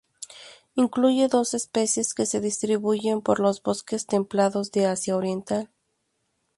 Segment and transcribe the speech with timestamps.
[0.73, 5.69] Incluye dos especies que se distribuyen por los bosques templados de Asia Oriental.